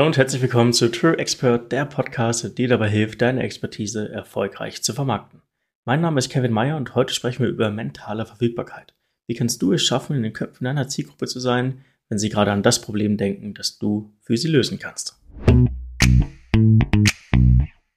[0.00, 4.10] Hallo und herzlich willkommen zu True Expert, der Podcast, der dir dabei hilft, deine Expertise
[4.10, 5.42] erfolgreich zu vermarkten.
[5.84, 8.94] Mein Name ist Kevin Meyer und heute sprechen wir über mentale Verfügbarkeit.
[9.26, 12.50] Wie kannst du es schaffen, in den Köpfen deiner Zielgruppe zu sein, wenn sie gerade
[12.50, 15.20] an das Problem denken, das du für sie lösen kannst?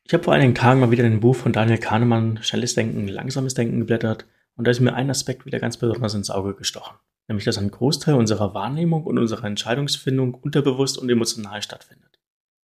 [0.06, 3.08] Ich habe vor einigen Tagen mal wieder in ein Buch von Daniel Kahnemann, Schnelles Denken,
[3.08, 4.26] Langsames Denken geblättert
[4.58, 6.98] und da ist mir ein Aspekt wieder ganz besonders ins Auge gestochen
[7.28, 12.20] nämlich dass ein Großteil unserer Wahrnehmung und unserer Entscheidungsfindung unterbewusst und emotional stattfindet.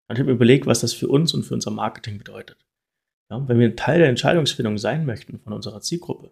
[0.08, 2.57] Und ich mir überlegt, was das für uns und für unser Marketing bedeutet.
[3.30, 6.30] Ja, wenn wir ein Teil der Entscheidungsfindung sein möchten von unserer Zielgruppe,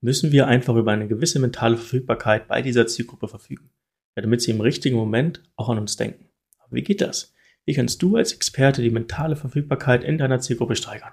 [0.00, 3.70] müssen wir einfach über eine gewisse mentale Verfügbarkeit bei dieser Zielgruppe verfügen,
[4.14, 6.30] damit sie im richtigen Moment auch an uns denken.
[6.58, 7.34] Aber wie geht das?
[7.66, 11.12] Wie kannst du als Experte die mentale Verfügbarkeit in deiner Zielgruppe steigern?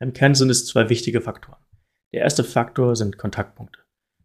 [0.00, 1.62] Im Kern sind es zwei wichtige Faktoren.
[2.12, 3.83] Der erste Faktor sind Kontaktpunkte.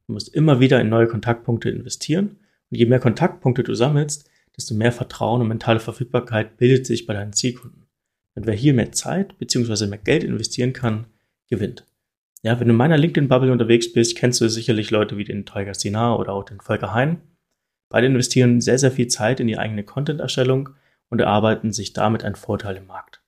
[0.09, 2.37] Du musst immer wieder in neue Kontaktpunkte investieren.
[2.71, 4.27] Und je mehr Kontaktpunkte du sammelst,
[4.57, 7.85] desto mehr Vertrauen und mentale Verfügbarkeit bildet sich bei deinen Zielkunden.
[8.33, 9.85] Und wer hier mehr Zeit bzw.
[9.85, 11.05] mehr Geld investieren kann,
[11.47, 11.85] gewinnt.
[12.41, 15.75] Ja, wenn du in meiner LinkedIn-Bubble unterwegs bist, kennst du sicherlich Leute wie den Tiger
[15.75, 17.21] Sinar oder auch den Volker Hein.
[17.88, 20.69] Beide investieren sehr, sehr viel Zeit in die eigene Content-Erstellung
[21.11, 23.21] und erarbeiten sich damit einen Vorteil im Markt.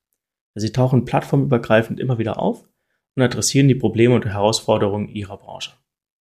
[0.55, 2.67] Sie tauchen plattformübergreifend immer wieder auf
[3.15, 5.73] und adressieren die Probleme und Herausforderungen ihrer Branche.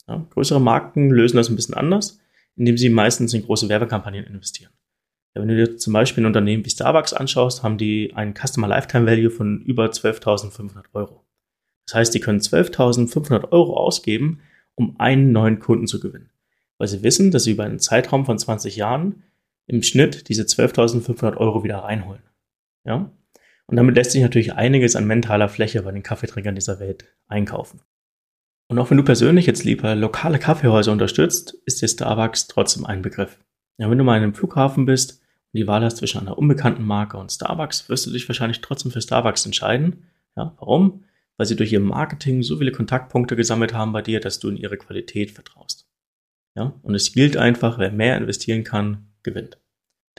[0.09, 2.19] Ja, größere Marken lösen das ein bisschen anders,
[2.55, 4.71] indem sie meistens in große Werbekampagnen investieren.
[5.35, 8.67] Ja, wenn du dir zum Beispiel ein Unternehmen wie Starbucks anschaust, haben die einen Customer
[8.67, 11.23] Lifetime Value von über 12.500 Euro.
[11.85, 14.41] Das heißt, die können 12.500 Euro ausgeben,
[14.73, 16.31] um einen neuen Kunden zu gewinnen,
[16.79, 19.23] weil sie wissen, dass sie über einen Zeitraum von 20 Jahren
[19.67, 22.23] im Schnitt diese 12.500 Euro wieder reinholen.
[22.83, 23.11] Ja?
[23.67, 27.81] Und damit lässt sich natürlich einiges an mentaler Fläche bei den Kaffeetrinkern dieser Welt einkaufen.
[28.69, 33.01] Und auch wenn du persönlich jetzt lieber lokale Kaffeehäuser unterstützt, ist dir Starbucks trotzdem ein
[33.01, 33.39] Begriff.
[33.79, 35.21] Ja, wenn du mal in einem Flughafen bist
[35.53, 38.91] und die Wahl hast zwischen einer unbekannten Marke und Starbucks, wirst du dich wahrscheinlich trotzdem
[38.91, 40.05] für Starbucks entscheiden.
[40.35, 41.03] Ja, warum?
[41.37, 44.57] Weil sie durch ihr Marketing so viele Kontaktpunkte gesammelt haben bei dir, dass du in
[44.57, 45.87] ihre Qualität vertraust.
[46.55, 49.57] Ja, und es gilt einfach, wer mehr investieren kann, gewinnt.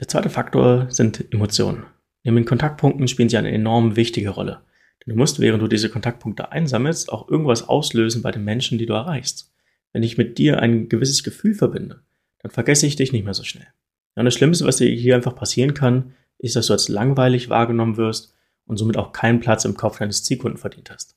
[0.01, 1.85] Der zweite Faktor sind Emotionen.
[2.23, 4.61] Neben den Kontaktpunkten spielen sie eine enorm wichtige Rolle.
[5.05, 8.85] Denn du musst, während du diese Kontaktpunkte einsammelst, auch irgendwas auslösen bei den Menschen, die
[8.85, 9.51] du erreichst.
[9.93, 12.01] Wenn ich mit dir ein gewisses Gefühl verbinde,
[12.39, 13.67] dann vergesse ich dich nicht mehr so schnell.
[14.15, 17.49] Ja, und das Schlimmste, was dir hier einfach passieren kann, ist, dass du als langweilig
[17.49, 18.35] wahrgenommen wirst
[18.65, 21.15] und somit auch keinen Platz im Kopf deines Zielkunden verdient hast.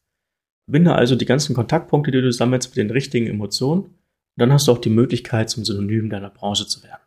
[0.64, 3.94] Verbinde also die ganzen Kontaktpunkte, die du sammelst, mit den richtigen Emotionen und
[4.36, 7.02] dann hast du auch die Möglichkeit, zum Synonym deiner Branche zu werden.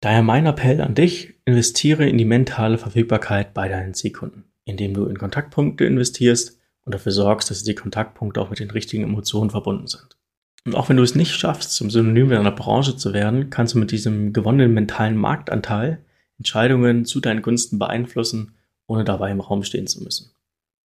[0.00, 5.06] Daher mein Appell an dich, investiere in die mentale Verfügbarkeit bei deinen Zielkunden indem du
[5.06, 9.86] in Kontaktpunkte investierst und dafür sorgst, dass die Kontaktpunkte auch mit den richtigen Emotionen verbunden
[9.86, 10.18] sind.
[10.66, 13.78] Und auch wenn du es nicht schaffst, zum Synonym deiner Branche zu werden, kannst du
[13.78, 16.04] mit diesem gewonnenen mentalen Marktanteil
[16.38, 18.56] Entscheidungen zu deinen Gunsten beeinflussen,
[18.86, 20.32] ohne dabei im Raum stehen zu müssen.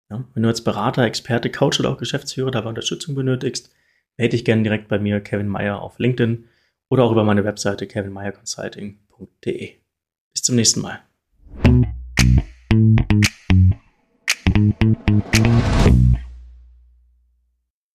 [0.09, 3.71] Ja, wenn du als Berater, Experte, Coach oder auch Geschäftsführer dabei Unterstützung benötigst,
[4.17, 6.45] melde dich gerne direkt bei mir, Kevin Meyer, auf LinkedIn
[6.89, 9.73] oder auch über meine Webseite kevinmeyerconsulting.de.
[10.33, 11.01] Bis zum nächsten Mal.